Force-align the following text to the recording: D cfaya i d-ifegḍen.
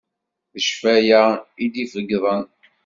D 0.53 0.63
cfaya 0.67 1.23
i 1.63 1.65
d-ifegḍen. 1.73 2.45